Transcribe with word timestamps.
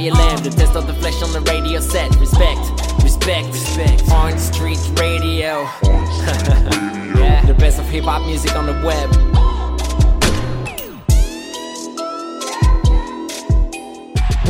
missile 0.00 0.18
lamb. 0.18 0.42
The 0.42 0.50
test 0.50 0.76
of 0.76 0.86
the 0.86 0.94
flesh 0.94 1.22
on 1.22 1.32
the 1.32 1.40
radio 1.40 1.80
set. 1.80 2.14
Respect, 2.16 2.60
respect, 3.02 3.48
respect. 3.48 4.10
On 4.10 4.38
street 4.38 4.78
radio. 4.98 5.62
yeah, 7.18 7.44
the 7.46 7.54
best 7.54 7.78
of 7.78 7.86
hip 7.86 8.04
hop 8.04 8.26
music 8.26 8.54
on 8.56 8.66
the 8.66 8.86
web. 8.86 9.59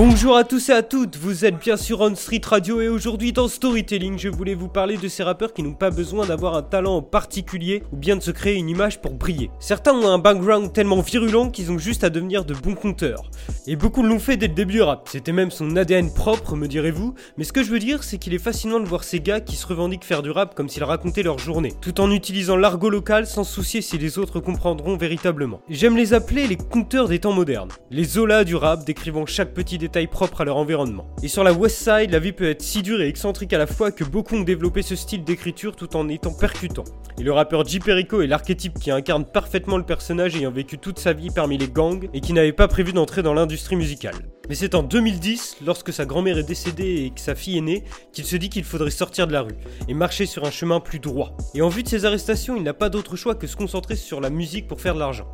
Bonjour 0.02 0.34
à 0.34 0.44
tous 0.44 0.70
et 0.70 0.72
à 0.72 0.82
toutes, 0.82 1.18
vous 1.18 1.44
êtes 1.44 1.58
bien 1.58 1.76
sur 1.76 2.00
On 2.00 2.14
Street 2.14 2.40
Radio 2.42 2.80
et 2.80 2.88
aujourd'hui 2.88 3.34
dans 3.34 3.48
Storytelling, 3.48 4.18
je 4.18 4.30
voulais 4.30 4.54
vous 4.54 4.66
parler 4.66 4.96
de 4.96 5.08
ces 5.08 5.22
rappeurs 5.22 5.52
qui 5.52 5.62
n'ont 5.62 5.74
pas 5.74 5.90
besoin 5.90 6.24
d'avoir 6.24 6.54
un 6.54 6.62
talent 6.62 6.96
en 6.96 7.02
particulier 7.02 7.82
ou 7.92 7.98
bien 7.98 8.16
de 8.16 8.22
se 8.22 8.30
créer 8.30 8.54
une 8.54 8.70
image 8.70 9.02
pour 9.02 9.12
briller. 9.12 9.50
Certains 9.60 9.92
ont 9.92 10.08
un 10.08 10.18
background 10.18 10.72
tellement 10.72 11.02
virulent 11.02 11.50
qu'ils 11.50 11.70
ont 11.70 11.76
juste 11.76 12.02
à 12.02 12.08
devenir 12.08 12.46
de 12.46 12.54
bons 12.54 12.76
conteurs. 12.76 13.30
Et 13.66 13.76
beaucoup 13.76 14.02
l'ont 14.02 14.18
fait 14.18 14.38
dès 14.38 14.48
le 14.48 14.54
début 14.54 14.72
du 14.72 14.80
rap, 14.80 15.06
c'était 15.06 15.32
même 15.32 15.50
son 15.50 15.76
ADN 15.76 16.14
propre, 16.14 16.56
me 16.56 16.66
direz-vous, 16.66 17.14
mais 17.36 17.44
ce 17.44 17.52
que 17.52 17.62
je 17.62 17.70
veux 17.70 17.78
dire 17.78 18.02
c'est 18.02 18.16
qu'il 18.16 18.32
est 18.32 18.38
fascinant 18.38 18.80
de 18.80 18.88
voir 18.88 19.04
ces 19.04 19.20
gars 19.20 19.42
qui 19.42 19.54
se 19.54 19.66
revendiquent 19.66 20.06
faire 20.06 20.22
du 20.22 20.30
rap 20.30 20.54
comme 20.54 20.70
s'ils 20.70 20.82
racontaient 20.82 21.22
leur 21.22 21.38
journée, 21.38 21.74
tout 21.82 22.00
en 22.00 22.10
utilisant 22.10 22.56
l'argot 22.56 22.88
local 22.88 23.26
sans 23.26 23.44
soucier 23.44 23.82
si 23.82 23.98
les 23.98 24.18
autres 24.18 24.40
comprendront 24.40 24.96
véritablement. 24.96 25.60
J'aime 25.68 25.98
les 25.98 26.14
appeler 26.14 26.46
les 26.46 26.56
conteurs 26.56 27.08
des 27.08 27.18
temps 27.18 27.34
modernes, 27.34 27.72
les 27.90 28.04
Zola 28.04 28.44
du 28.44 28.56
rap 28.56 28.86
décrivant 28.86 29.26
chaque 29.26 29.52
petit 29.52 29.76
détail 29.76 29.89
propres 30.10 30.40
à 30.40 30.44
leur 30.44 30.56
environnement. 30.56 31.06
Et 31.22 31.28
sur 31.28 31.44
la 31.44 31.52
West 31.52 31.78
Side, 31.78 32.10
la 32.10 32.18
vie 32.18 32.32
peut 32.32 32.48
être 32.48 32.62
si 32.62 32.82
dure 32.82 33.00
et 33.00 33.08
excentrique 33.08 33.52
à 33.52 33.58
la 33.58 33.66
fois 33.66 33.90
que 33.90 34.04
beaucoup 34.04 34.36
ont 34.36 34.42
développé 34.42 34.82
ce 34.82 34.96
style 34.96 35.24
d'écriture 35.24 35.76
tout 35.76 35.96
en 35.96 36.08
étant 36.08 36.32
percutant. 36.32 36.84
Et 37.18 37.22
le 37.22 37.32
rappeur 37.32 37.66
J. 37.66 37.80
Perico 37.80 38.22
est 38.22 38.26
l'archétype 38.26 38.78
qui 38.78 38.90
incarne 38.90 39.24
parfaitement 39.24 39.76
le 39.76 39.84
personnage 39.84 40.36
ayant 40.36 40.50
vécu 40.50 40.78
toute 40.78 40.98
sa 40.98 41.12
vie 41.12 41.30
parmi 41.30 41.58
les 41.58 41.68
gangs 41.68 42.08
et 42.14 42.20
qui 42.20 42.32
n'avait 42.32 42.52
pas 42.52 42.68
prévu 42.68 42.92
d'entrer 42.92 43.22
dans 43.22 43.34
l'industrie 43.34 43.76
musicale. 43.76 44.14
Mais 44.48 44.56
c'est 44.56 44.74
en 44.74 44.82
2010, 44.82 45.58
lorsque 45.64 45.92
sa 45.92 46.06
grand-mère 46.06 46.38
est 46.38 46.42
décédée 46.42 47.04
et 47.04 47.10
que 47.10 47.20
sa 47.20 47.34
fille 47.34 47.58
est 47.58 47.62
née, 47.62 47.84
qu'il 48.12 48.24
se 48.24 48.34
dit 48.36 48.48
qu'il 48.48 48.64
faudrait 48.64 48.90
sortir 48.90 49.26
de 49.26 49.32
la 49.32 49.42
rue 49.42 49.54
et 49.86 49.94
marcher 49.94 50.26
sur 50.26 50.44
un 50.44 50.50
chemin 50.50 50.80
plus 50.80 50.98
droit. 50.98 51.36
Et 51.54 51.62
en 51.62 51.68
vue 51.68 51.82
de 51.82 51.88
ses 51.88 52.04
arrestations, 52.04 52.56
il 52.56 52.62
n'a 52.62 52.74
pas 52.74 52.88
d'autre 52.88 53.16
choix 53.16 53.34
que 53.34 53.46
se 53.46 53.54
concentrer 53.54 53.94
sur 53.94 54.20
la 54.20 54.28
musique 54.28 54.66
pour 54.66 54.80
faire 54.80 54.94
de 54.94 54.98
l'argent. 54.98 55.28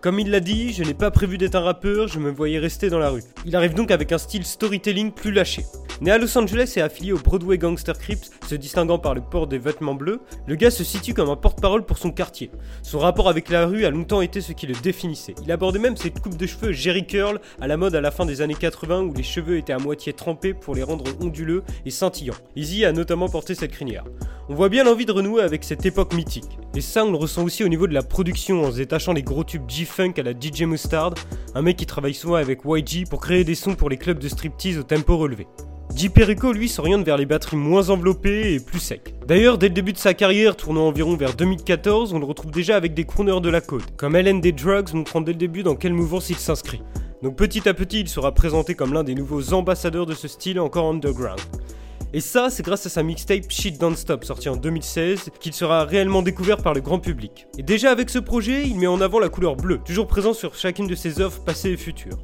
Comme 0.00 0.20
il 0.20 0.30
l'a 0.30 0.38
dit, 0.38 0.72
je 0.72 0.84
n'ai 0.84 0.94
pas 0.94 1.10
prévu 1.10 1.38
d'être 1.38 1.56
un 1.56 1.60
rappeur, 1.60 2.06
je 2.06 2.20
me 2.20 2.30
voyais 2.30 2.60
rester 2.60 2.88
dans 2.88 3.00
la 3.00 3.10
rue. 3.10 3.24
Il 3.44 3.56
arrive 3.56 3.74
donc 3.74 3.90
avec 3.90 4.12
un 4.12 4.18
style 4.18 4.44
storytelling 4.44 5.10
plus 5.10 5.32
lâché. 5.32 5.64
Né 6.00 6.12
à 6.12 6.18
Los 6.18 6.38
Angeles 6.38 6.74
et 6.76 6.80
affilié 6.80 7.10
au 7.10 7.18
Broadway 7.18 7.58
Gangster 7.58 7.98
Crips, 7.98 8.30
se 8.46 8.54
distinguant 8.54 9.00
par 9.00 9.16
le 9.16 9.20
port 9.20 9.48
des 9.48 9.58
vêtements 9.58 9.96
bleus, 9.96 10.20
le 10.46 10.54
gars 10.54 10.70
se 10.70 10.84
situe 10.84 11.14
comme 11.14 11.28
un 11.28 11.34
porte-parole 11.34 11.84
pour 11.84 11.98
son 11.98 12.12
quartier. 12.12 12.52
Son 12.84 13.00
rapport 13.00 13.28
avec 13.28 13.48
la 13.48 13.66
rue 13.66 13.84
a 13.84 13.90
longtemps 13.90 14.20
été 14.20 14.40
ce 14.40 14.52
qui 14.52 14.68
le 14.68 14.74
définissait. 14.74 15.34
Il 15.42 15.50
abordait 15.50 15.80
même 15.80 15.96
cette 15.96 16.20
coupe 16.20 16.36
de 16.36 16.46
cheveux 16.46 16.70
Jerry 16.70 17.04
Curl 17.04 17.40
à 17.60 17.66
la 17.66 17.76
mode 17.76 17.96
à 17.96 18.00
la 18.00 18.12
fin 18.12 18.24
des 18.24 18.40
années 18.40 18.54
80 18.54 19.02
où 19.02 19.14
les 19.14 19.24
cheveux 19.24 19.56
étaient 19.56 19.72
à 19.72 19.78
moitié 19.78 20.12
trempés 20.12 20.54
pour 20.54 20.76
les 20.76 20.84
rendre 20.84 21.06
onduleux 21.20 21.64
et 21.84 21.90
scintillants. 21.90 22.34
Easy 22.54 22.84
a 22.84 22.92
notamment 22.92 23.28
porté 23.28 23.56
cette 23.56 23.72
crinière. 23.72 24.04
On 24.48 24.54
voit 24.54 24.68
bien 24.68 24.84
l'envie 24.84 25.04
de 25.04 25.12
renouer 25.12 25.42
avec 25.42 25.64
cette 25.64 25.84
époque 25.84 26.14
mythique. 26.14 26.58
Et 26.74 26.80
ça, 26.80 27.04
on 27.04 27.10
le 27.10 27.16
ressent 27.16 27.42
aussi 27.42 27.64
au 27.64 27.68
niveau 27.68 27.88
de 27.88 27.92
la 27.92 28.02
production 28.02 28.64
en 28.64 28.70
se 28.70 28.76
détachant 28.76 29.12
les 29.12 29.22
gros 29.22 29.42
tubes 29.42 29.66
G-Funk 29.88 30.12
à 30.18 30.22
la 30.22 30.32
DJ 30.32 30.62
Mustard, 30.62 31.14
un 31.54 31.62
mec 31.62 31.76
qui 31.76 31.86
travaille 31.86 32.14
souvent 32.14 32.34
avec 32.34 32.60
YG 32.64 33.08
pour 33.08 33.20
créer 33.20 33.44
des 33.44 33.54
sons 33.54 33.74
pour 33.74 33.88
les 33.88 33.96
clubs 33.96 34.18
de 34.18 34.28
striptease 34.28 34.78
au 34.78 34.82
tempo 34.82 35.16
relevé. 35.16 35.46
J. 35.96 36.10
Perico, 36.10 36.52
lui, 36.52 36.68
s'oriente 36.68 37.04
vers 37.04 37.16
les 37.16 37.26
batteries 37.26 37.56
moins 37.56 37.88
enveloppées 37.88 38.54
et 38.54 38.60
plus 38.60 38.78
secs. 38.78 39.14
D'ailleurs, 39.26 39.56
dès 39.56 39.68
le 39.68 39.74
début 39.74 39.92
de 39.92 39.98
sa 39.98 40.14
carrière, 40.14 40.56
tournant 40.56 40.86
environ 40.86 41.16
vers 41.16 41.34
2014, 41.34 42.12
on 42.12 42.18
le 42.18 42.26
retrouve 42.26 42.50
déjà 42.50 42.76
avec 42.76 42.94
des 42.94 43.04
crooners 43.04 43.40
de 43.40 43.48
la 43.48 43.60
côte, 43.60 43.96
comme 43.96 44.14
LND 44.14 44.54
Drugs 44.54 44.94
montrant 44.94 45.22
dès 45.22 45.32
le 45.32 45.38
début 45.38 45.62
dans 45.62 45.74
quelle 45.74 45.94
mouvance 45.94 46.28
il 46.30 46.36
s'inscrit. 46.36 46.82
Donc 47.22 47.36
petit 47.36 47.68
à 47.68 47.74
petit, 47.74 48.00
il 48.00 48.08
sera 48.08 48.32
présenté 48.32 48.74
comme 48.74 48.92
l'un 48.92 49.02
des 49.02 49.14
nouveaux 49.14 49.54
ambassadeurs 49.54 50.06
de 50.06 50.14
ce 50.14 50.28
style 50.28 50.60
encore 50.60 50.88
underground. 50.88 51.40
Et 52.14 52.20
ça, 52.20 52.48
c'est 52.48 52.62
grâce 52.62 52.86
à 52.86 52.88
sa 52.88 53.02
mixtape 53.02 53.50
Shit 53.50 53.78
Don't 53.78 53.94
Stop, 53.94 54.24
sortie 54.24 54.48
en 54.48 54.56
2016, 54.56 55.28
qu'il 55.40 55.52
sera 55.52 55.84
réellement 55.84 56.22
découvert 56.22 56.56
par 56.56 56.72
le 56.72 56.80
grand 56.80 56.98
public. 56.98 57.46
Et 57.58 57.62
déjà 57.62 57.90
avec 57.90 58.08
ce 58.08 58.18
projet, 58.18 58.66
il 58.66 58.78
met 58.78 58.86
en 58.86 59.02
avant 59.02 59.18
la 59.18 59.28
couleur 59.28 59.56
bleue, 59.56 59.78
toujours 59.84 60.06
présent 60.06 60.32
sur 60.32 60.54
chacune 60.54 60.86
de 60.86 60.94
ses 60.94 61.20
œuvres 61.20 61.44
passées 61.44 61.72
et 61.72 61.76
futures. 61.76 62.16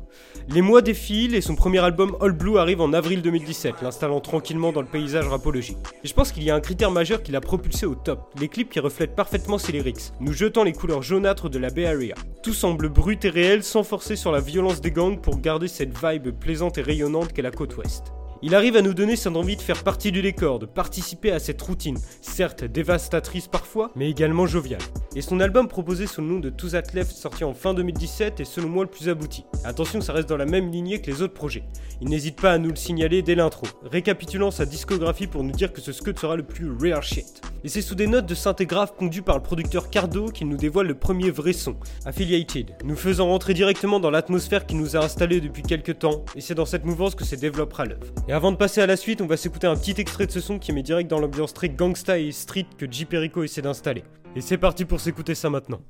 Les 0.48 0.62
mois 0.62 0.80
défilent 0.80 1.34
et 1.34 1.42
son 1.42 1.54
premier 1.54 1.80
album 1.80 2.16
All 2.22 2.32
Blue 2.32 2.56
arrive 2.56 2.80
en 2.80 2.94
avril 2.94 3.20
2017, 3.20 3.82
l'installant 3.82 4.20
tranquillement 4.20 4.72
dans 4.72 4.80
le 4.80 4.86
paysage 4.86 5.28
rapologique. 5.28 5.76
Et 6.02 6.08
je 6.08 6.14
pense 6.14 6.32
qu'il 6.32 6.44
y 6.44 6.50
a 6.50 6.54
un 6.54 6.60
critère 6.60 6.90
majeur 6.90 7.22
qui 7.22 7.32
l'a 7.32 7.42
propulsé 7.42 7.84
au 7.84 7.94
top, 7.94 8.32
les 8.40 8.48
clips 8.48 8.70
qui 8.70 8.80
reflètent 8.80 9.14
parfaitement 9.14 9.58
ses 9.58 9.72
lyrics, 9.72 10.12
nous 10.18 10.32
jetant 10.32 10.64
les 10.64 10.72
couleurs 10.72 11.02
jaunâtres 11.02 11.50
de 11.50 11.58
la 11.58 11.68
Bay 11.68 11.84
Area. 11.84 12.14
Tout 12.42 12.54
semble 12.54 12.88
brut 12.88 13.22
et 13.26 13.30
réel 13.30 13.62
sans 13.62 13.82
forcer 13.82 14.16
sur 14.16 14.32
la 14.32 14.40
violence 14.40 14.80
des 14.80 14.90
gangs 14.90 15.20
pour 15.20 15.40
garder 15.40 15.68
cette 15.68 15.94
vibe 15.98 16.30
plaisante 16.30 16.78
et 16.78 16.82
rayonnante 16.82 17.34
qu'est 17.34 17.42
la 17.42 17.50
côte 17.50 17.76
ouest. 17.76 18.14
Il 18.46 18.54
arrive 18.54 18.76
à 18.76 18.82
nous 18.82 18.92
donner 18.92 19.16
son 19.16 19.36
envie 19.36 19.56
de 19.56 19.62
faire 19.62 19.82
partie 19.82 20.12
du 20.12 20.20
décor, 20.20 20.58
de 20.58 20.66
participer 20.66 21.32
à 21.32 21.38
cette 21.38 21.62
routine, 21.62 21.96
certes 22.20 22.62
dévastatrice 22.62 23.48
parfois, 23.48 23.90
mais 23.96 24.10
également 24.10 24.46
joviale. 24.46 24.82
Et 25.16 25.22
son 25.22 25.40
album 25.40 25.66
proposé 25.66 26.06
sous 26.06 26.20
le 26.20 26.26
nom 26.26 26.40
de 26.40 26.50
To 26.50 26.68
That 26.68 26.82
sorti 27.04 27.44
en 27.44 27.54
fin 27.54 27.72
2017 27.72 28.40
est 28.40 28.44
selon 28.44 28.68
moi 28.68 28.84
le 28.84 28.90
plus 28.90 29.08
abouti. 29.08 29.46
Attention, 29.64 30.02
ça 30.02 30.12
reste 30.12 30.28
dans 30.28 30.36
la 30.36 30.44
même 30.44 30.70
lignée 30.70 31.00
que 31.00 31.10
les 31.10 31.22
autres 31.22 31.32
projets. 31.32 31.64
Il 32.02 32.10
n'hésite 32.10 32.38
pas 32.38 32.52
à 32.52 32.58
nous 32.58 32.68
le 32.68 32.76
signaler 32.76 33.22
dès 33.22 33.34
l'intro, 33.34 33.66
récapitulant 33.82 34.50
sa 34.50 34.66
discographie 34.66 35.26
pour 35.26 35.42
nous 35.42 35.52
dire 35.52 35.72
que 35.72 35.80
ce 35.80 35.92
scud 35.92 36.18
sera 36.18 36.36
le 36.36 36.42
plus 36.42 36.70
rare 36.70 37.02
shit. 37.02 37.40
Et 37.62 37.70
c'est 37.70 37.80
sous 37.80 37.94
des 37.94 38.06
notes 38.06 38.26
de 38.26 38.34
synthé 38.34 38.66
grave 38.66 38.92
pondues 38.98 39.22
par 39.22 39.36
le 39.36 39.42
producteur 39.42 39.88
Cardo 39.88 40.26
qu'il 40.26 40.48
nous 40.48 40.58
dévoile 40.58 40.88
le 40.88 40.98
premier 40.98 41.30
vrai 41.30 41.54
son, 41.54 41.76
Affiliated, 42.04 42.72
nous 42.84 42.96
faisant 42.96 43.28
rentrer 43.28 43.54
directement 43.54 44.00
dans 44.00 44.10
l'atmosphère 44.10 44.66
qui 44.66 44.74
nous 44.74 44.96
a 44.96 45.04
installé 45.04 45.40
depuis 45.40 45.62
quelques 45.62 46.00
temps, 46.00 46.26
et 46.36 46.42
c'est 46.42 46.54
dans 46.54 46.66
cette 46.66 46.84
mouvance 46.84 47.14
que 47.14 47.24
se 47.24 47.36
développera 47.36 47.86
l'œuvre. 47.86 48.04
Avant 48.34 48.50
de 48.50 48.56
passer 48.56 48.80
à 48.80 48.86
la 48.86 48.96
suite, 48.96 49.20
on 49.20 49.28
va 49.28 49.36
s'écouter 49.36 49.68
un 49.68 49.76
petit 49.76 49.94
extrait 49.96 50.26
de 50.26 50.32
ce 50.32 50.40
son 50.40 50.58
qui 50.58 50.72
met 50.72 50.82
direct 50.82 51.08
dans 51.08 51.20
l'ambiance 51.20 51.54
très 51.54 51.68
gangsta 51.68 52.18
et 52.18 52.32
street 52.32 52.66
que 52.76 52.84
J. 52.90 53.04
Perico 53.04 53.44
essaie 53.44 53.62
d'installer. 53.62 54.02
Et 54.34 54.40
c'est 54.40 54.58
parti 54.58 54.84
pour 54.84 54.98
s'écouter 54.98 55.36
ça 55.36 55.50
maintenant. 55.50 55.80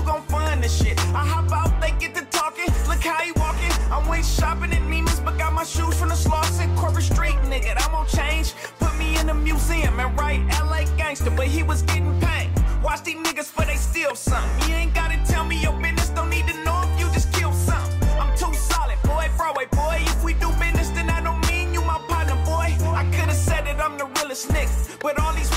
Who 0.00 0.06
gon' 0.06 0.22
fund 0.22 0.62
this 0.62 0.82
shit? 0.82 0.98
I 1.14 1.26
hop 1.26 1.52
out, 1.52 1.80
they 1.80 1.92
get 1.98 2.14
to 2.14 2.24
talking. 2.26 2.66
Look 2.88 3.02
how 3.02 3.20
he 3.22 3.32
walking. 3.32 3.72
I'm 3.92 4.08
way 4.08 4.22
shopping 4.22 4.72
at 4.72 4.82
Neiman's, 4.82 5.20
but 5.20 5.36
got 5.38 5.52
my 5.52 5.64
shoes 5.64 5.98
from 5.98 6.08
the 6.08 6.14
Slauson 6.14 6.74
Corporate 6.76 7.04
Street, 7.04 7.36
nigga. 7.52 7.74
I'm 7.86 7.94
on 7.94 8.06
change. 8.06 8.54
Put 8.78 8.96
me 8.98 9.18
in 9.18 9.28
a 9.28 9.34
museum 9.34 10.00
and 10.00 10.18
write 10.18 10.40
LA 10.60 10.84
gangster, 10.96 11.30
but 11.30 11.46
he 11.46 11.62
was 11.62 11.82
getting 11.82 12.18
paid. 12.20 12.50
Watch 12.82 13.04
these 13.04 13.16
niggas 13.16 13.46
for 13.46 13.64
they 13.64 13.76
steal 13.76 14.14
something. 14.14 14.68
You 14.68 14.76
ain't 14.76 14.94
gotta 14.94 15.18
tell 15.26 15.44
me 15.44 15.60
your 15.60 15.74
business. 15.80 16.08
Don't 16.10 16.30
need 16.30 16.46
to 16.48 16.56
know 16.64 16.82
if 16.86 17.00
you 17.00 17.06
just 17.12 17.32
kill 17.32 17.52
something. 17.52 18.08
I'm 18.20 18.32
too 18.36 18.54
solid, 18.54 18.98
boy. 19.02 19.28
Broadway, 19.36 19.66
boy. 19.72 19.98
If 20.00 20.24
we 20.24 20.34
do 20.34 20.48
business, 20.58 20.90
then 20.90 21.10
I 21.10 21.20
don't 21.20 21.42
mean 21.48 21.74
you 21.74 21.82
my 21.82 21.98
partner, 22.08 22.36
boy. 22.46 22.68
I 23.00 23.04
could've 23.14 23.34
said 23.34 23.66
it, 23.66 23.78
I'm 23.78 23.98
the 23.98 24.06
realest 24.06 24.48
nigga. 24.48 24.98
But 25.00 25.18
all 25.20 25.34
these 25.34 25.49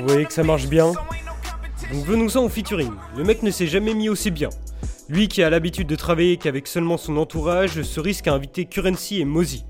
vous 0.00 0.08
voyez 0.08 0.24
que 0.24 0.32
ça 0.32 0.42
marche 0.42 0.66
bien. 0.66 0.92
Donc 1.92 2.04
venons-en 2.04 2.44
au 2.44 2.48
featuring. 2.48 2.92
Le 3.16 3.24
mec 3.24 3.42
ne 3.42 3.50
s'est 3.50 3.66
jamais 3.66 3.94
mis 3.94 4.08
aussi 4.08 4.30
bien. 4.30 4.48
Lui 5.08 5.28
qui 5.28 5.42
a 5.42 5.50
l'habitude 5.50 5.88
de 5.88 5.96
travailler 5.96 6.36
qu'avec 6.36 6.66
seulement 6.68 6.96
son 6.96 7.16
entourage 7.16 7.82
se 7.82 8.00
risque 8.00 8.28
à 8.28 8.32
inviter 8.32 8.64
Currency 8.64 9.20
et 9.20 9.24
Mozzie. 9.24 9.64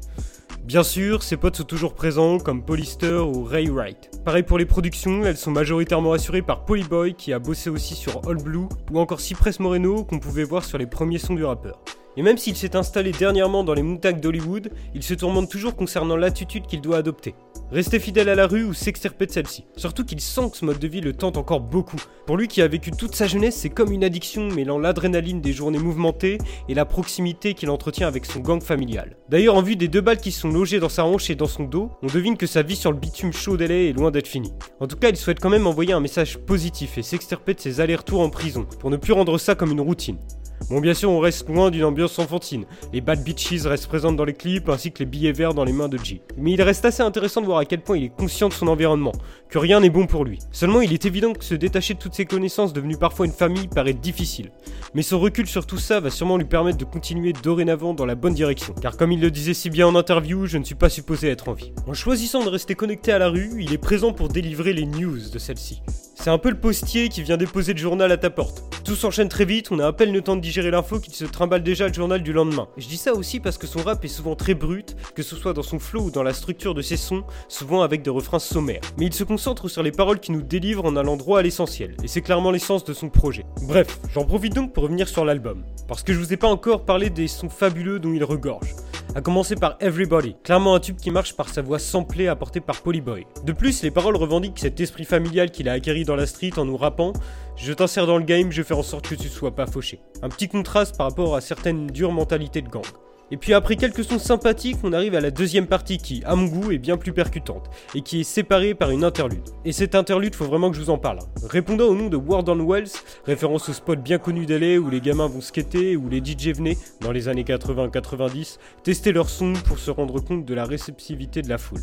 Bien 0.65 0.83
sûr, 0.83 1.23
ses 1.23 1.37
potes 1.37 1.57
sont 1.57 1.65
toujours 1.65 1.95
présents 1.95 2.39
comme 2.39 2.63
Polyster 2.63 3.15
ou 3.15 3.43
Ray 3.43 3.69
Wright. 3.69 4.11
Pareil 4.25 4.43
pour 4.43 4.59
les 4.59 4.67
productions, 4.67 5.25
elles 5.25 5.37
sont 5.37 5.51
majoritairement 5.51 6.13
assurées 6.13 6.43
par 6.43 6.65
Polyboy 6.65 7.15
qui 7.15 7.33
a 7.33 7.39
bossé 7.39 7.71
aussi 7.71 7.95
sur 7.95 8.21
All 8.29 8.37
Blue 8.37 8.69
ou 8.93 9.01
encore 9.01 9.21
Cypress 9.21 9.59
Moreno 9.59 10.05
qu'on 10.05 10.21
pouvait 10.21 10.45
voir 10.45 10.65
sur 10.65 10.79
les 10.79 10.87
premiers 10.87 11.19
sons 11.19 11.35
du 11.35 11.45
rappeur. 11.45 11.81
Et 12.17 12.23
même 12.23 12.39
s'il 12.39 12.55
s'est 12.55 12.77
installé 12.77 13.13
dernièrement 13.13 13.65
dans 13.65 13.75
les 13.75 13.83
montagnes 13.83 14.21
d'Hollywood, 14.21 14.71
il 14.95 15.03
se 15.03 15.15
tourmente 15.15 15.51
toujours 15.51 15.75
concernant 15.75 16.17
l'attitude 16.17 16.67
qu'il 16.67 16.83
doit 16.83 16.99
adopter. 16.99 17.35
Rester 17.73 18.01
fidèle 18.01 18.29
à 18.29 18.35
la 18.35 18.49
rue 18.49 18.65
ou 18.65 18.75
s'extirper 18.75 19.27
de 19.27 19.31
celle-ci. 19.31 19.65
Surtout 19.77 20.05
qu'il 20.05 20.21
sent 20.21 20.51
que 20.51 20.57
ce 20.57 20.65
mode 20.65 20.81
de 20.81 20.89
vie 20.89 21.01
le 21.01 21.13
tente 21.13 21.37
encore 21.37 21.61
beaucoup. 21.61 22.01
Pour 22.27 22.37
lui 22.37 22.49
qui 22.49 22.63
a 22.63 22.67
vécu 22.69 22.91
toute 22.91 23.15
sa 23.15 23.29
jeunesse, 23.29 23.55
c'est 23.55 23.71
comme 23.71 23.93
une 23.93 24.03
addiction 24.03 24.49
mêlant 24.49 24.77
l'adrénaline 24.77 25.41
des 25.41 25.53
journées 25.53 25.79
mouvementées 25.79 26.39
et 26.69 26.75
la 26.75 26.85
proximité 26.85 27.55
qu'il 27.55 27.71
entretient 27.71 28.09
avec 28.09 28.27
son 28.27 28.41
gang 28.41 28.61
familial. 28.61 29.17
D'ailleurs, 29.29 29.55
en 29.55 29.63
vue 29.63 29.77
des 29.77 29.87
deux 29.87 30.01
balles 30.01 30.21
qui 30.21 30.33
sont 30.33 30.51
logées 30.51 30.81
dans 30.81 30.89
sa 30.89 31.05
hanche 31.05 31.31
et 31.31 31.37
dans 31.37 31.47
son 31.47 31.63
dos, 31.63 31.93
on 32.03 32.09
devine 32.09 32.37
que 32.37 32.49
sa 32.49 32.63
vie 32.63 32.75
sur 32.75 32.91
le 32.91 32.99
bitume 32.99 33.33
chaud 33.33 33.57
d'LA 33.57 33.75
est 33.75 33.93
loin 33.93 34.11
d'être 34.11 34.27
finie. 34.27 34.53
En 34.81 34.89
tout 34.89 34.97
cas, 34.97 35.11
il 35.11 35.17
souhaite 35.17 35.39
quand 35.39 35.51
même 35.51 35.69
envoyer 35.69 35.93
un 35.93 36.01
message 36.01 36.39
positif 36.39 36.99
et 36.99 37.03
s'extirper 37.03 37.55
de 37.55 37.61
ses 37.61 37.81
allers-retours 37.81 38.21
en 38.21 38.31
prison, 38.31 38.67
pour 38.81 38.91
ne 38.91 38.97
plus 38.97 39.13
rendre 39.13 39.39
ça 39.39 39.55
comme 39.55 39.71
une 39.71 39.81
routine. 39.81 40.19
Bon, 40.69 40.81
bien 40.81 40.95
sûr, 40.95 41.11
on 41.11 41.19
reste 41.19 41.49
loin 41.49 41.71
d'une 41.71 41.85
ambiance 41.85 42.19
enfantine. 42.19 42.65
Les 42.93 43.01
bad 43.01 43.25
bitches 43.25 43.65
restent 43.65 43.89
présentes 43.89 44.17
dans 44.17 44.25
les 44.25 44.35
clips, 44.35 44.69
ainsi 44.69 44.93
que 44.93 45.01
les 45.01 45.07
billets 45.07 45.33
verts 45.33 45.55
dans 45.55 45.65
les 45.65 45.73
mains 45.73 45.89
de 45.89 45.99
G. 45.99 46.21
Mais 46.37 46.53
il 46.53 46.63
reste 46.63 46.85
assez 46.85 47.03
intéressant 47.03 47.41
de 47.41 47.47
voir 47.47 47.59
à 47.59 47.65
quel 47.65 47.81
point 47.81 47.97
il 47.97 48.05
est 48.05 48.17
conscient 48.17 48.49
de 48.49 48.53
son 48.53 48.69
environnement, 48.69 49.13
que 49.49 49.59
rien 49.59 49.81
n'est 49.81 49.91
bon 49.91 50.07
pour 50.07 50.25
lui. 50.25 50.39
Seulement, 50.53 50.81
il 50.81 50.93
est 50.93 51.07
évident 51.07 51.33
que 51.33 51.45
se 51.45 51.55
détacher 51.55 51.95
de 51.95 51.99
toutes 51.99 52.15
ses 52.15 52.27
connaissances 52.27 52.73
devenues 52.73 52.99
parfois 52.99 53.27
une 53.27 53.33
famille 53.33 53.69
paraît 53.69 53.95
difficile. 53.95 54.51
Mais 54.95 55.03
son 55.03 55.19
recul 55.19 55.47
sur 55.47 55.67
tout 55.67 55.79
ça 55.79 56.01
va 56.01 56.11
sûrement 56.11 56.37
lui 56.37 56.45
permettre 56.45 56.79
de 56.79 56.85
continuer 56.85 57.33
dorénavant 57.33 57.95
dans 57.95 58.07
la 58.07 58.15
bonne 58.15 58.35
direction. 58.35 58.75
Car 58.75 58.97
comme 58.97 59.13
il 59.13 59.21
le 59.21 59.31
disait 59.31 59.55
si 59.55 59.71
bien 59.71 59.87
en 59.87 59.97
interview, 59.97 60.47
je 60.47 60.59
ne 60.59 60.65
suis 60.65 60.75
pas 60.75 60.89
supposé 60.89 61.29
être 61.29 61.49
en 61.49 61.53
vie. 61.53 61.73
En 61.87 61.95
choisissant 61.95 62.45
de 62.45 62.49
rester 62.49 62.75
connecté 62.75 63.13
à 63.13 63.19
la 63.19 63.29
rue, 63.29 63.51
il 63.61 63.73
est 63.73 63.79
présent 63.79 64.13
pour 64.13 64.29
délivrer 64.29 64.73
les 64.73 64.87
news 64.87 65.19
de 65.33 65.39
celle-ci. 65.39 65.83
C'est 66.23 66.29
un 66.29 66.37
peu 66.37 66.51
le 66.51 66.61
postier 66.61 67.09
qui 67.09 67.23
vient 67.23 67.39
déposer 67.39 67.73
le 67.73 67.79
journal 67.79 68.13
à 68.13 68.19
ta 68.19 68.29
porte. 68.29 68.63
Tout 68.85 68.95
s'enchaîne 68.95 69.31
très 69.31 69.47
vite, 69.47 69.69
on 69.71 69.79
a 69.79 69.87
à 69.87 69.93
peine 69.95 70.13
le 70.13 70.21
temps 70.21 70.37
de 70.37 70.43
digérer 70.43 70.71
l'info 70.71 71.01
qu'il 71.01 71.15
se 71.15 71.25
trimballe 71.25 71.63
déjà 71.63 71.89
le 71.89 71.95
journal 71.95 72.23
du 72.23 72.35
lendemain. 72.35 72.69
Je 72.77 72.89
dis 72.89 72.99
ça 72.99 73.15
aussi 73.15 73.41
parce 73.41 73.57
que 73.57 73.67
son 73.67 73.79
rap 73.79 74.05
est 74.05 74.09
souvent 74.09 74.35
très 74.35 74.53
brut, 74.53 74.97
que 75.15 75.23
ce 75.23 75.35
soit 75.35 75.55
dans 75.55 75.63
son 75.63 75.79
flow 75.79 76.03
ou 76.03 76.11
dans 76.11 76.23
la 76.23 76.35
structure 76.35 76.75
de 76.75 76.83
ses 76.83 76.99
sons, 76.99 77.25
souvent 77.49 77.81
avec 77.81 78.03
des 78.03 78.11
refrains 78.11 78.39
sommaires. 78.39 78.83
Mais 78.99 79.07
il 79.07 79.15
se 79.15 79.25
concentre 79.25 79.69
sur 79.69 79.83
les 79.83 79.93
paroles 79.93 80.21
qui 80.21 80.33
nous 80.33 80.43
délivrent 80.43 80.85
en 80.85 80.97
allant 80.97 81.17
droit 81.17 81.39
à 81.39 81.43
l'essentiel, 81.43 81.97
et 82.05 82.07
c'est 82.07 82.21
clairement 82.21 82.51
l'essence 82.51 82.85
de 82.85 82.93
son 82.93 83.09
projet. 83.09 83.47
Bref, 83.63 83.99
j'en 84.13 84.27
profite 84.27 84.55
donc 84.55 84.75
pour 84.75 84.83
revenir 84.83 85.09
sur 85.09 85.25
l'album, 85.25 85.65
parce 85.89 86.03
que 86.03 86.13
je 86.13 86.19
vous 86.19 86.35
ai 86.35 86.37
pas 86.37 86.49
encore 86.49 86.85
parlé 86.85 87.09
des 87.09 87.29
sons 87.29 87.49
fabuleux 87.49 87.99
dont 87.99 88.13
il 88.13 88.25
regorge 88.25 88.75
à 89.15 89.21
commencer 89.21 89.57
par 89.57 89.77
Everybody, 89.81 90.37
clairement 90.45 90.75
un 90.75 90.81
tube 90.81 90.97
qui 90.97 91.11
marche 91.11 91.35
par 91.35 91.49
sa 91.49 91.63
voix 91.63 91.79
samplée 91.79 92.29
apportée 92.29 92.61
par 92.61 92.83
Polyboy. 92.83 93.27
De 93.45 93.53
plus, 93.53 93.83
les 93.83 93.91
paroles 93.91 94.17
revendiquent 94.17 94.59
cet 94.59 94.81
esprit 94.81 95.05
familial 95.05 95.51
qu'il 95.51 95.69
a 95.69 95.73
acquéri 95.73 96.05
dans 96.05 96.17
la 96.17 96.27
street 96.27 96.53
en 96.57 96.65
nous 96.65 96.77
rappant 96.77 97.13
Je 97.57 97.73
t'insère 97.73 98.07
dans 98.07 98.19
le 98.19 98.25
game, 98.25 98.53
je 98.53 98.63
fais 98.63 98.75
en 98.75 98.83
sorte 98.83 99.09
que 99.09 99.15
tu 99.15 99.29
sois 99.29 99.55
pas 99.55 99.67
fauché. 99.67 100.01
Un 100.23 100.29
petit 100.29 100.49
contraste 100.49 100.97
par 100.97 101.09
rapport 101.09 101.35
à 101.35 101.41
certaines 101.41 101.89
dures 101.89 102.13
mentalités 102.13 102.63
de 102.63 102.69
gang. 102.69 102.85
Et 103.33 103.37
puis 103.37 103.55
après 103.55 103.77
quelques 103.77 104.03
sons 104.03 104.19
sympathiques, 104.19 104.79
on 104.83 104.93
arrive 104.93 105.15
à 105.15 105.21
la 105.21 105.31
deuxième 105.31 105.69
partie 105.69 105.99
qui, 105.99 106.23
à 106.25 106.35
mon 106.35 106.47
goût, 106.47 106.73
est 106.73 106.79
bien 106.79 106.97
plus 106.97 107.13
percutante, 107.13 107.71
et 107.95 108.03
qui 108.03 108.21
est 108.21 108.25
séparée 108.25 108.75
par 108.75 108.91
une 108.91 109.05
interlude. 109.05 109.49
Et 109.65 109.73
cette 109.73 109.95
interlude, 109.95 110.35
faut 110.35 110.47
vraiment 110.47 110.71
que 110.71 110.77
je 110.77 110.83
vous 110.83 110.91
en 110.91 110.99
parle. 110.99 111.21
Répondant 111.45 111.87
au 111.87 111.95
nom 111.95 112.09
de 112.09 112.17
Ward 112.17 112.49
on 112.49 112.67
Wells, 112.67 112.91
référence 113.25 113.69
au 113.69 113.73
spot 113.73 114.03
bien 114.03 114.19
connu 114.19 114.47
d'LA 114.47 114.79
où 114.79 114.91
les 114.91 115.01
gamins 115.01 115.29
vont 115.29 115.41
skater, 115.41 115.97
où 115.97 116.09
les 116.09 116.19
DJ 116.19 116.49
venaient, 116.49 116.77
dans 117.01 117.13
les 117.13 117.29
années 117.29 117.45
80-90, 117.45 118.59
tester 118.83 119.13
leur 119.13 119.29
son 119.29 119.53
pour 119.53 119.79
se 119.79 119.93
rendre 119.93 120.19
compte 120.21 120.45
de 120.45 120.55
la 120.55 120.65
réceptivité 120.65 121.41
de 121.43 121.49
la 121.49 121.59
foule. 121.59 121.83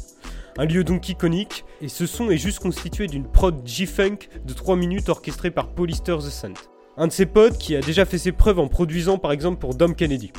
Un 0.57 0.65
lieu 0.65 0.83
donc 0.83 1.07
iconique, 1.07 1.63
et 1.81 1.87
ce 1.87 2.05
son 2.07 2.29
est 2.29 2.37
juste 2.37 2.59
constitué 2.59 3.07
d'une 3.07 3.25
prod 3.25 3.55
G-Funk 3.63 4.17
de 4.45 4.53
3 4.53 4.75
minutes 4.75 5.07
orchestrée 5.07 5.51
par 5.51 5.69
Polyster 5.69 6.17
The 6.17 6.29
Scent. 6.29 6.69
Un 6.97 7.07
de 7.07 7.11
ses 7.11 7.27
potes 7.27 7.57
qui 7.59 7.75
a 7.75 7.81
déjà 7.81 8.05
fait 8.05 8.17
ses 8.17 8.31
preuves 8.31 8.59
en 8.59 8.67
produisant 8.67 9.19
par 9.19 9.31
exemple 9.31 9.59
pour 9.59 9.75
Dom 9.75 9.93
Kennedy. 9.93 10.31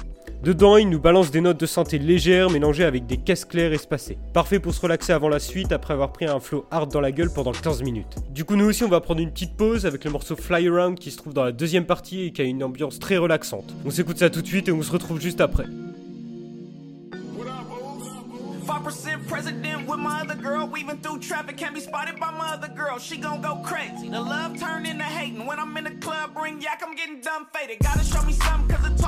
Dedans, 0.43 0.77
il 0.77 0.89
nous 0.89 1.01
balance 1.01 1.31
des 1.31 1.41
notes 1.41 1.61
de 1.61 1.67
santé 1.67 1.99
légères 1.99 2.51
mélangées 2.51 2.85
avec 2.85 3.07
des 3.07 3.17
caisses 3.17 3.45
claires 3.45 3.73
espacées. 3.73 4.19
Parfait 4.33 4.61
pour 4.61 4.73
se 4.73 4.81
relaxer 4.81 5.13
avant 5.13 5.29
la 5.29 5.39
suite 5.41 5.73
après 5.73 5.95
avoir 5.95 6.13
pris 6.13 6.27
un 6.27 6.41
flow 6.41 6.67
hard 6.71 6.93
dans 6.93 7.01
la 7.01 7.13
gueule 7.13 7.31
pendant 7.33 7.53
15 7.53 7.83
minutes. 7.83 8.17
Du 8.31 8.45
coup, 8.45 8.57
nous 8.57 8.67
aussi, 8.67 8.85
on 8.85 8.89
va 8.89 9.01
prendre 9.01 9.21
une 9.21 9.31
petite 9.31 9.57
pause 9.57 9.87
avec 9.87 10.05
le 10.05 10.11
morceau 10.11 10.37
Fly 10.37 10.69
Around 10.69 10.99
qui 10.99 11.11
se 11.11 11.17
trouve 11.17 11.35
dans 11.35 11.45
la 11.45 11.53
deuxième 11.53 11.87
partie 11.87 12.25
et 12.25 12.33
qui 12.33 12.43
a 12.43 12.45
une 12.45 12.63
ambiance 12.63 12.99
très 12.99 13.17
relaxante. 13.17 13.75
On 13.85 13.91
s'écoute 13.91 14.19
ça 14.19 14.31
tout 14.31 14.43
de 14.43 14.47
suite 14.47 14.69
et 14.69 14.73
on 14.73 14.83
se 14.83 14.93
retrouve 14.93 15.21
juste 15.21 15.41
après. 15.41 15.65
5% 18.69 19.27
president 19.27 19.87
with 19.89 19.99
my 19.99 20.21
other 20.21 20.35
girl. 20.35 20.67
Weaving 20.67 20.99
through 20.99 21.21
traffic, 21.21 21.57
can't 21.57 21.75
be 21.75 21.81
spotted 21.81 22.21
by 22.21 22.31
my 22.31 22.53
other 22.53 22.69
girl. 22.69 22.99
She 22.99 23.17
gon' 23.17 23.41
go 23.41 23.57
crazy. 23.65 24.09
The 24.09 24.21
love 24.21 24.59
turn 24.59 24.87
into 24.87 25.05
hating. 25.05 25.47
When 25.47 25.59
I'm 25.59 25.77
in 25.77 25.85
the 25.85 25.97
club, 26.01 26.35
bring 26.35 26.61
yak, 26.61 26.83
I'm 26.87 26.95
getting 26.95 27.21
dumb 27.21 27.49
faded. 27.53 27.79
Gotta 27.81 28.05
show 28.05 28.23
me 28.23 28.33
something, 28.33 28.77
cause 28.77 28.89
the 28.89 29.03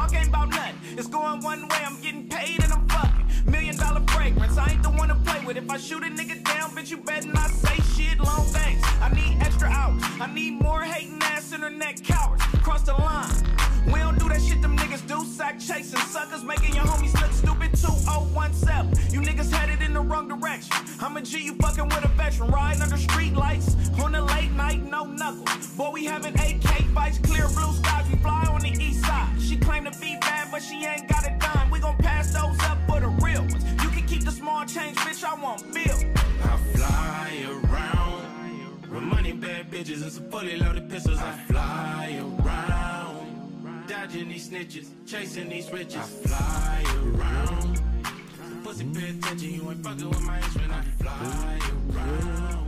It's 1.01 1.09
going 1.09 1.41
one 1.41 1.63
way, 1.63 1.79
I'm 1.83 1.99
getting 2.03 2.29
paid 2.29 2.63
and 2.63 2.71
I'm 2.71 2.87
fucking. 2.87 3.51
Million 3.51 3.75
dollar 3.75 4.03
fragrance, 4.09 4.59
I 4.59 4.73
ain't 4.73 4.83
the 4.83 4.91
one 4.91 5.09
to 5.09 5.15
play 5.15 5.43
with. 5.47 5.57
If 5.57 5.71
I 5.71 5.79
shoot 5.79 6.03
a 6.03 6.11
nigga 6.11 6.45
down, 6.45 6.73
bitch, 6.73 6.91
you 6.91 6.99
better 6.99 7.27
not 7.27 7.49
say 7.49 7.77
shit. 7.97 8.21
Long 8.21 8.45
thanks. 8.49 8.87
I 9.01 9.09
need 9.09 9.39
extra 9.41 9.71
hours. 9.71 10.03
I 10.21 10.31
need 10.31 10.61
more 10.61 10.83
hating 10.83 11.19
ass 11.23 11.55
internet 11.55 12.05
cowards. 12.05 12.43
Cross 12.63 12.83
the 12.83 12.93
line. 12.93 13.31
We 13.87 13.99
don't 13.99 14.19
do 14.19 14.29
that 14.29 14.43
shit 14.43 14.61
them 14.61 14.77
niggas 14.77 15.09
do. 15.09 15.25
Sack 15.25 15.59
chasing 15.59 15.99
suckers, 16.01 16.45
making 16.45 16.75
your 16.75 16.85
homies 16.85 17.19
look 17.19 17.33
stupid. 17.33 17.71
2017. 17.71 19.15
You 19.15 19.27
niggas 19.27 19.51
headed 19.51 19.81
in 19.81 19.95
the 19.95 20.03
wrong 20.03 20.29
direction. 20.29 20.77
I'm 21.01 21.17
a 21.17 21.23
G, 21.23 21.45
you 21.45 21.55
fucking 21.55 21.89
with 21.89 22.05
a 22.05 22.09
veteran. 22.09 22.51
Riding 22.51 22.83
under 22.83 22.99
street 22.99 23.33
lights. 23.33 23.75
On 24.03 24.13
the 24.13 24.21
late 24.21 24.53
night, 24.53 24.85
no 24.85 25.05
knuckles. 25.05 25.67
Boy, 25.79 25.93
we 25.95 26.05
having 26.05 26.35
AK 26.35 26.93
fights, 26.93 27.17
clear 27.19 27.49
blue 27.49 27.73
skies. 27.73 28.07
We 28.11 28.17
fly 28.17 28.45
on 28.51 28.60
ain't 30.87 31.09
got 31.09 31.27
a 31.27 31.37
dime. 31.39 31.71
We 31.71 31.81
gon' 31.81 31.97
pass 31.99 32.33
those 32.33 32.59
up 32.61 32.79
for 32.87 33.01
the 33.01 33.09
real 33.09 33.43
ones. 33.43 33.65
You 33.83 33.89
can 33.91 34.07
keep 34.07 34.25
the 34.25 34.31
small 34.33 34.65
change, 34.67 34.97
bitch. 34.99 35.25
I 35.25 35.35
want 35.41 35.63
bill. 35.73 35.99
I 36.43 36.57
fly 36.75 37.47
around 37.49 38.91
with 38.91 39.03
money, 39.03 39.33
bad 39.33 39.71
bitches, 39.71 40.03
and 40.03 40.13
some 40.13 40.31
fully 40.31 40.57
loaded 40.57 40.89
pistols. 40.89 41.19
I 41.19 41.33
fly 41.49 42.21
around, 42.21 43.87
dodging 43.87 44.29
these 44.29 44.49
snitches, 44.49 44.89
chasing 45.07 45.49
these 45.49 45.71
riches. 45.71 45.97
I 45.97 46.29
fly 46.29 46.85
around. 46.97 47.83
Pussy, 48.65 48.85
pay 48.85 49.11
attention, 49.11 49.51
you 49.51 49.71
ain't 49.71 49.83
fucking 49.85 50.09
with 50.09 50.23
my 50.23 50.39
instrument. 50.39 50.73
I 50.73 50.83
fly 51.03 51.59
around. 51.95 52.67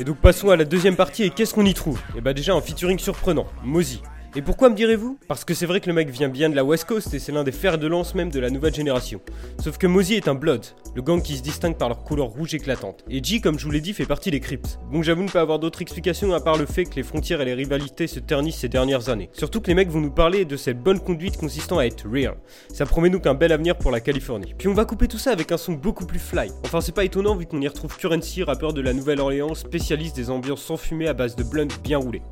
Et 0.00 0.04
donc 0.04 0.18
passons 0.18 0.50
à 0.50 0.56
la 0.56 0.64
deuxième 0.64 0.94
partie 0.94 1.24
et 1.24 1.30
qu'est-ce 1.30 1.52
qu'on 1.52 1.64
y 1.64 1.74
trouve? 1.74 2.00
Et 2.16 2.20
bah 2.20 2.32
déjà 2.32 2.54
un 2.54 2.60
featuring 2.60 2.98
surprenant, 3.00 3.46
Mozy. 3.64 4.00
Et 4.36 4.42
pourquoi 4.42 4.68
me 4.68 4.74
direz-vous? 4.74 5.18
Parce 5.26 5.44
que 5.44 5.54
c'est 5.54 5.64
vrai 5.64 5.80
que 5.80 5.86
le 5.86 5.94
mec 5.94 6.10
vient 6.10 6.28
bien 6.28 6.50
de 6.50 6.54
la 6.54 6.62
West 6.62 6.84
Coast 6.84 7.14
et 7.14 7.18
c'est 7.18 7.32
l'un 7.32 7.44
des 7.44 7.52
fers 7.52 7.78
de 7.78 7.86
lance 7.86 8.14
même 8.14 8.30
de 8.30 8.38
la 8.38 8.50
nouvelle 8.50 8.74
génération. 8.74 9.22
Sauf 9.58 9.78
que 9.78 9.86
Mozy 9.86 10.14
est 10.14 10.28
un 10.28 10.34
Blood, 10.34 10.66
le 10.94 11.00
gang 11.00 11.22
qui 11.22 11.38
se 11.38 11.42
distingue 11.42 11.78
par 11.78 11.88
leur 11.88 12.04
couleur 12.04 12.26
rouge 12.26 12.52
éclatante. 12.52 13.04
Et 13.08 13.24
G, 13.24 13.40
comme 13.40 13.58
je 13.58 13.64
vous 13.64 13.70
l'ai 13.70 13.80
dit, 13.80 13.94
fait 13.94 14.04
partie 14.04 14.30
des 14.30 14.40
Crips. 14.40 14.78
Bon, 14.92 15.02
j'avoue 15.02 15.22
ne 15.22 15.30
pas 15.30 15.40
avoir 15.40 15.58
d'autre 15.58 15.80
explication 15.80 16.34
à 16.34 16.40
part 16.40 16.58
le 16.58 16.66
fait 16.66 16.84
que 16.84 16.96
les 16.96 17.02
frontières 17.02 17.40
et 17.40 17.46
les 17.46 17.54
rivalités 17.54 18.06
se 18.06 18.20
ternissent 18.20 18.58
ces 18.58 18.68
dernières 18.68 19.08
années. 19.08 19.30
Surtout 19.32 19.62
que 19.62 19.68
les 19.68 19.74
mecs 19.74 19.88
vont 19.88 20.00
nous 20.00 20.10
parler 20.10 20.44
de 20.44 20.58
cette 20.58 20.78
bonne 20.78 21.00
conduite 21.00 21.38
consistant 21.38 21.78
à 21.78 21.86
être 21.86 22.06
real. 22.06 22.36
Ça 22.70 22.84
promet 22.84 23.08
donc 23.08 23.26
un 23.26 23.34
bel 23.34 23.50
avenir 23.50 23.78
pour 23.78 23.90
la 23.90 24.00
Californie. 24.00 24.54
Puis 24.58 24.68
on 24.68 24.74
va 24.74 24.84
couper 24.84 25.08
tout 25.08 25.18
ça 25.18 25.30
avec 25.30 25.52
un 25.52 25.56
son 25.56 25.72
beaucoup 25.72 26.04
plus 26.04 26.20
fly. 26.20 26.50
Enfin, 26.64 26.82
c'est 26.82 26.94
pas 26.94 27.04
étonnant 27.04 27.34
vu 27.34 27.46
qu'on 27.46 27.62
y 27.62 27.68
retrouve 27.68 27.96
Currency, 27.96 28.42
rappeur 28.42 28.74
de 28.74 28.82
la 28.82 28.92
Nouvelle-Orléans, 28.92 29.54
spécialiste 29.54 30.16
des 30.16 30.28
ambiances 30.28 30.62
sans 30.62 30.76
fumée 30.76 31.08
à 31.08 31.14
base 31.14 31.34
de 31.34 31.44
blunt 31.44 31.68
bien 31.82 31.96
roulés. 31.96 32.22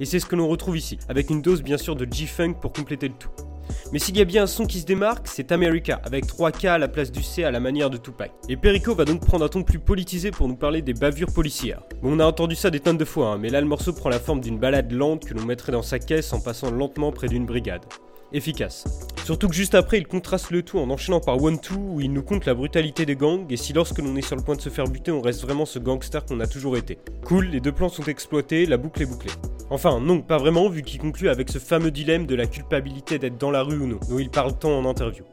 Et 0.00 0.04
c'est 0.04 0.18
ce 0.18 0.26
que 0.26 0.34
l'on 0.34 0.48
retrouve 0.48 0.76
ici, 0.76 0.98
avec 1.08 1.30
une 1.30 1.43
dose 1.44 1.62
bien 1.62 1.76
sûr 1.76 1.94
de 1.94 2.08
G-Funk 2.10 2.54
pour 2.54 2.72
compléter 2.72 3.06
le 3.06 3.14
tout. 3.14 3.30
Mais 3.92 3.98
s'il 3.98 4.16
y 4.16 4.20
a 4.20 4.24
bien 4.24 4.44
un 4.44 4.46
son 4.46 4.66
qui 4.66 4.80
se 4.80 4.86
démarque, 4.86 5.28
c'est 5.28 5.52
America, 5.52 6.00
avec 6.04 6.26
3K 6.26 6.68
à 6.68 6.78
la 6.78 6.88
place 6.88 7.12
du 7.12 7.22
C 7.22 7.44
à 7.44 7.50
la 7.50 7.60
manière 7.60 7.90
de 7.90 7.96
Tupac. 7.96 8.32
Et 8.48 8.56
Perico 8.56 8.94
va 8.94 9.04
donc 9.04 9.24
prendre 9.24 9.44
un 9.44 9.48
ton 9.48 9.62
plus 9.62 9.78
politisé 9.78 10.30
pour 10.30 10.48
nous 10.48 10.56
parler 10.56 10.82
des 10.82 10.94
bavures 10.94 11.32
policières. 11.32 11.82
Bon, 12.02 12.16
on 12.16 12.20
a 12.20 12.24
entendu 12.24 12.54
ça 12.54 12.70
des 12.70 12.80
tonnes 12.80 12.96
de 12.96 13.04
fois, 13.04 13.32
hein, 13.32 13.38
mais 13.38 13.50
là 13.50 13.60
le 13.60 13.66
morceau 13.66 13.92
prend 13.92 14.08
la 14.08 14.18
forme 14.18 14.40
d'une 14.40 14.58
balade 14.58 14.90
lente 14.90 15.26
que 15.26 15.34
l'on 15.34 15.44
mettrait 15.44 15.72
dans 15.72 15.82
sa 15.82 15.98
caisse 15.98 16.32
en 16.32 16.40
passant 16.40 16.70
lentement 16.70 17.12
près 17.12 17.28
d'une 17.28 17.46
brigade. 17.46 17.84
Efficace. 18.32 18.84
Surtout 19.24 19.48
que 19.48 19.54
juste 19.54 19.74
après, 19.74 19.98
il 19.98 20.06
contraste 20.06 20.50
le 20.50 20.62
tout 20.62 20.78
en 20.78 20.90
enchaînant 20.90 21.20
par 21.20 21.42
One 21.42 21.58
Two 21.58 21.78
où 21.78 22.00
il 22.00 22.12
nous 22.12 22.22
compte 22.22 22.46
la 22.46 22.54
brutalité 22.54 23.06
des 23.06 23.16
gangs 23.16 23.46
et 23.50 23.56
si 23.56 23.72
lorsque 23.72 23.98
l'on 23.98 24.16
est 24.16 24.22
sur 24.22 24.36
le 24.36 24.42
point 24.42 24.56
de 24.56 24.60
se 24.60 24.68
faire 24.68 24.86
buter, 24.86 25.12
on 25.12 25.20
reste 25.20 25.42
vraiment 25.42 25.66
ce 25.66 25.78
gangster 25.78 26.24
qu'on 26.24 26.40
a 26.40 26.46
toujours 26.46 26.76
été. 26.76 26.98
Cool, 27.24 27.46
les 27.46 27.60
deux 27.60 27.72
plans 27.72 27.88
sont 27.88 28.04
exploités, 28.04 28.66
la 28.66 28.76
boucle 28.76 29.02
est 29.02 29.06
bouclée. 29.06 29.32
Enfin, 29.70 30.00
non, 30.00 30.20
pas 30.20 30.38
vraiment, 30.38 30.68
vu 30.68 30.82
qu'il 30.82 31.00
conclut 31.00 31.28
avec 31.28 31.50
ce 31.50 31.58
fameux 31.58 31.90
dilemme 31.90 32.26
de 32.26 32.34
la 32.34 32.46
culpabilité 32.46 33.18
d'être 33.18 33.38
dans 33.38 33.50
la 33.50 33.62
rue 33.62 33.78
ou 33.78 33.86
non, 33.86 34.00
dont 34.08 34.18
il 34.18 34.30
parle 34.30 34.58
tant 34.58 34.78
en 34.78 34.84
interview. 34.84 35.24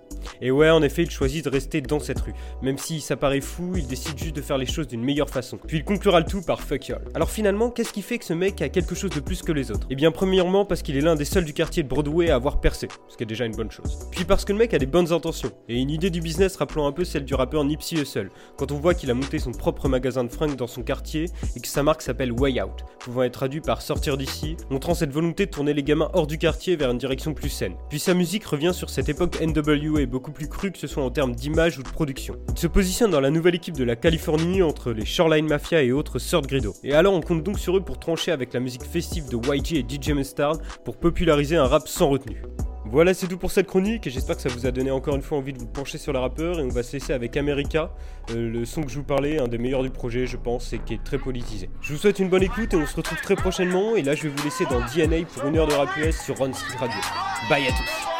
Et 0.41 0.51
ouais, 0.51 0.69
en 0.69 0.81
effet, 0.81 1.03
il 1.03 1.11
choisit 1.11 1.45
de 1.45 1.49
rester 1.49 1.81
dans 1.81 1.99
cette 1.99 2.19
rue. 2.19 2.33
Même 2.61 2.77
si 2.77 3.01
ça 3.01 3.15
paraît 3.15 3.41
fou, 3.41 3.73
il 3.75 3.87
décide 3.87 4.17
juste 4.17 4.35
de 4.35 4.41
faire 4.41 4.57
les 4.57 4.65
choses 4.65 4.87
d'une 4.87 5.03
meilleure 5.03 5.29
façon. 5.29 5.57
Puis 5.67 5.77
il 5.77 5.83
conclura 5.83 6.19
le 6.19 6.25
tout 6.25 6.41
par 6.41 6.61
fuck 6.61 6.87
y'all. 6.87 7.03
Alors 7.13 7.29
finalement, 7.29 7.69
qu'est-ce 7.69 7.93
qui 7.93 8.01
fait 8.01 8.17
que 8.17 8.25
ce 8.25 8.33
mec 8.33 8.61
a 8.61 8.69
quelque 8.69 8.95
chose 8.95 9.11
de 9.11 9.19
plus 9.19 9.41
que 9.41 9.51
les 9.51 9.71
autres? 9.71 9.87
Eh 9.89 9.95
bien, 9.95 10.11
premièrement, 10.11 10.65
parce 10.65 10.81
qu'il 10.81 10.97
est 10.97 11.01
l'un 11.01 11.15
des 11.15 11.25
seuls 11.25 11.45
du 11.45 11.53
quartier 11.53 11.83
de 11.83 11.87
Broadway 11.87 12.29
à 12.29 12.35
avoir 12.35 12.61
percé, 12.61 12.87
ce 13.07 13.17
qui 13.17 13.23
est 13.23 13.27
déjà 13.27 13.45
une 13.45 13.55
bonne 13.55 13.71
chose. 13.71 13.99
Puis 14.11 14.25
parce 14.25 14.45
que 14.45 14.53
le 14.53 14.59
mec 14.59 14.73
a 14.73 14.77
des 14.77 14.85
bonnes 14.85 15.11
intentions, 15.11 15.51
et 15.67 15.79
une 15.79 15.89
idée 15.89 16.09
du 16.09 16.21
business 16.21 16.55
rappelant 16.55 16.87
un 16.87 16.91
peu 16.91 17.03
celle 17.03 17.25
du 17.25 17.33
rappeur 17.33 17.63
Nipsey 17.63 17.99
Hussle, 17.99 18.29
quand 18.57 18.71
on 18.71 18.77
voit 18.77 18.93
qu'il 18.93 19.11
a 19.11 19.13
monté 19.13 19.39
son 19.39 19.51
propre 19.51 19.89
magasin 19.89 20.23
de 20.23 20.29
fringues 20.29 20.55
dans 20.55 20.67
son 20.67 20.83
quartier 20.83 21.25
et 21.55 21.59
que 21.59 21.67
sa 21.67 21.83
marque 21.83 22.01
s'appelle 22.01 22.31
Way 22.31 22.61
Out, 22.61 22.83
pouvant 22.99 23.23
être 23.23 23.31
traduit 23.33 23.61
par 23.61 23.81
sortir 23.81 24.17
d'ici, 24.17 24.57
montrant 24.69 24.93
cette 24.93 25.11
volonté 25.11 25.45
de 25.45 25.51
tourner 25.51 25.73
les 25.73 25.83
gamins 25.83 26.09
hors 26.13 26.27
du 26.27 26.37
quartier 26.37 26.75
vers 26.75 26.91
une 26.91 26.97
direction 26.97 27.33
plus 27.33 27.49
saine. 27.49 27.73
Puis 27.89 27.99
sa 27.99 28.13
musique 28.13 28.45
revient 28.45 28.73
sur 28.73 28.89
cette 28.89 29.09
époque 29.09 29.39
NWA 29.41 30.05
beaucoup 30.11 30.31
plus 30.31 30.47
crue 30.47 30.71
que 30.71 30.77
ce 30.77 30.87
soit 30.87 31.03
en 31.03 31.09
termes 31.09 31.33
d'image 31.33 31.79
ou 31.79 31.83
de 31.83 31.89
production. 31.89 32.35
Il 32.49 32.59
se 32.59 32.67
positionne 32.67 33.09
dans 33.09 33.21
la 33.21 33.31
nouvelle 33.31 33.55
équipe 33.55 33.77
de 33.77 33.83
la 33.83 33.95
Californie 33.95 34.61
entre 34.61 34.91
les 34.91 35.05
Shoreline 35.05 35.47
Mafia 35.47 35.81
et 35.81 35.91
autres 35.91 36.19
Third 36.19 36.45
Grido. 36.45 36.73
Et 36.83 36.93
alors 36.93 37.13
on 37.13 37.21
compte 37.21 37.43
donc 37.43 37.57
sur 37.57 37.77
eux 37.77 37.81
pour 37.81 37.97
trancher 37.97 38.31
avec 38.31 38.53
la 38.53 38.59
musique 38.59 38.83
festive 38.83 39.29
de 39.29 39.37
YG 39.37 39.77
et 39.77 39.85
DJ 39.87 40.09
Mustard 40.09 40.57
pour 40.83 40.97
populariser 40.97 41.55
un 41.55 41.65
rap 41.65 41.87
sans 41.87 42.09
retenue. 42.09 42.43
Voilà, 42.85 43.13
c'est 43.13 43.27
tout 43.27 43.37
pour 43.37 43.51
cette 43.51 43.67
chronique 43.67 44.05
et 44.05 44.09
j'espère 44.09 44.35
que 44.35 44.41
ça 44.41 44.49
vous 44.49 44.65
a 44.65 44.71
donné 44.71 44.91
encore 44.91 45.15
une 45.15 45.21
fois 45.21 45.37
envie 45.37 45.53
de 45.53 45.59
vous 45.59 45.65
pencher 45.65 45.97
sur 45.97 46.11
le 46.11 46.19
rappeur 46.19 46.59
et 46.59 46.61
on 46.61 46.67
va 46.67 46.83
se 46.83 46.91
laisser 46.91 47.13
avec 47.13 47.37
America, 47.37 47.93
euh, 48.31 48.49
le 48.49 48.65
son 48.65 48.81
que 48.81 48.91
je 48.91 48.97
vous 48.97 49.05
parlais, 49.05 49.39
un 49.39 49.47
des 49.47 49.57
meilleurs 49.57 49.83
du 49.83 49.89
projet 49.89 50.27
je 50.27 50.35
pense 50.35 50.73
et 50.73 50.79
qui 50.79 50.95
est 50.95 51.03
très 51.03 51.17
politisé. 51.17 51.69
Je 51.79 51.93
vous 51.93 51.99
souhaite 51.99 52.19
une 52.19 52.27
bonne 52.27 52.43
écoute 52.43 52.73
et 52.73 52.77
on 52.77 52.85
se 52.85 52.97
retrouve 52.97 53.21
très 53.21 53.37
prochainement 53.37 53.95
et 53.95 54.01
là 54.01 54.13
je 54.13 54.23
vais 54.23 54.29
vous 54.29 54.43
laisser 54.43 54.65
dans 54.65 54.81
DNA 54.81 55.25
pour 55.25 55.47
une 55.47 55.57
heure 55.57 55.67
de 55.67 55.73
rap 55.73 55.89
US 55.99 56.19
sur 56.19 56.37
Run 56.37 56.51
Street 56.51 56.77
Radio. 56.79 56.99
Bye 57.49 57.67
à 57.67 57.71
tous 57.71 58.10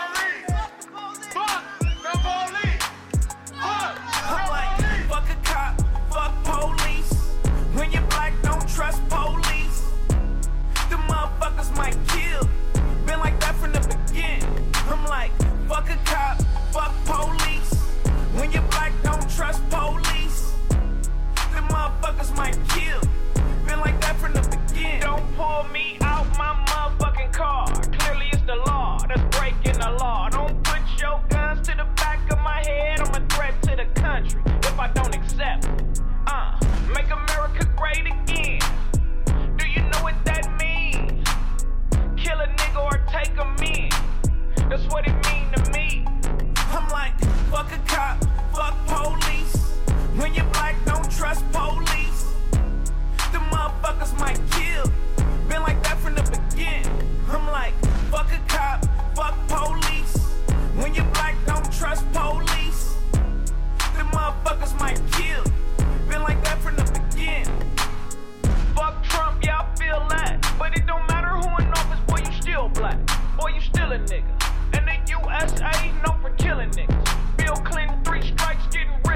might 22.42 22.58
kill. 22.70 22.91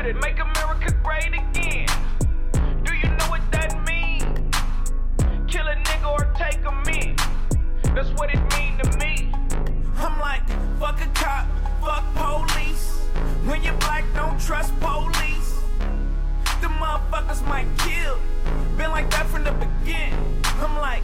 It. 0.06 0.22
Make 0.22 0.40
America 0.40 0.94
great 1.04 1.34
again. 1.34 1.88
Do 2.84 2.94
you 2.94 3.10
know 3.10 3.26
what 3.26 3.42
that 3.52 3.74
means? 3.88 4.24
Kill 5.48 5.68
a 5.68 5.76
nigga 5.76 6.12
or 6.12 6.32
take 6.38 6.62
him 6.62 6.84
in. 6.94 7.16
That's 7.96 8.10
what 8.12 8.30
it 8.34 8.40
mean 8.56 8.78
to 8.78 8.98
me. 9.00 9.32
I'm 9.98 10.20
like, 10.20 10.48
fuck 10.80 11.02
a 11.02 11.08
cop, 11.16 11.48
fuck 11.82 12.04
police. 12.14 13.00
When 13.46 13.64
you're 13.64 13.78
black, 13.78 14.06
don't 14.14 14.40
trust 14.40 14.80
police. 14.80 15.60
The 16.62 16.68
motherfuckers 16.68 17.46
might 17.48 17.68
kill. 17.80 18.20
Been 18.78 18.92
like 18.92 19.10
that 19.12 19.26
from 19.26 19.44
the 19.44 19.54
beginning. 19.54 20.14
I'm 20.62 20.78
like, 20.78 21.04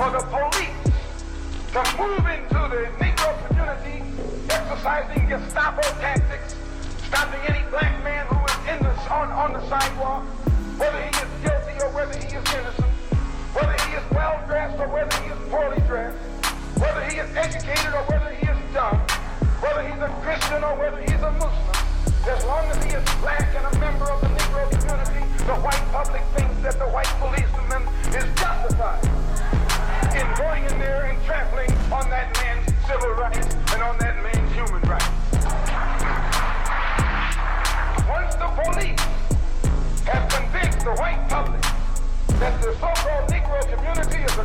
for 0.00 0.08
the 0.12 0.24
police 0.32 0.80
to 1.76 1.80
move 2.00 2.24
into 2.24 2.60
the 2.72 2.88
Negro 3.04 3.30
community, 3.48 4.00
exercising 4.48 5.28
Gestapo 5.28 5.82
tactics, 6.00 6.56
stopping 7.04 7.40
any 7.46 7.68
black 7.68 8.02
man 8.02 8.24
who 8.28 8.40
is 8.46 8.56
in 8.72 8.82
the, 8.82 8.92
on, 9.12 9.30
on 9.30 9.52
the 9.52 9.60
sidewalk, 9.68 10.24
whether 10.80 11.02
he 11.02 11.10
is 11.10 11.28
guilty 11.44 11.76
or 11.84 11.90
whether 11.92 12.16
he 12.16 12.32
is 12.32 12.32
innocent, 12.32 12.92
whether 13.52 13.76
he 13.84 13.92
is 13.92 14.10
well 14.12 14.42
dressed 14.46 14.80
or 14.80 14.88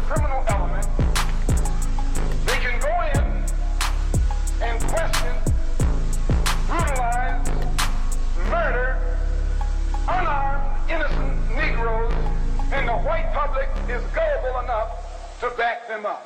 criminal 0.07 0.43
element, 0.50 0.88
they 2.45 2.57
can 2.57 2.79
go 2.79 2.93
in 3.13 3.25
and 4.62 4.83
question, 4.83 5.35
brutalize, 6.67 7.47
murder 8.50 9.17
unarmed, 10.07 10.91
innocent 10.91 11.55
Negroes, 11.55 12.13
and 12.71 12.88
the 12.88 12.93
white 12.93 13.31
public 13.33 13.67
is 13.89 14.03
gullible 14.13 14.59
enough 14.59 15.39
to 15.39 15.50
back 15.57 15.88
them 15.88 16.05
up. 16.05 16.24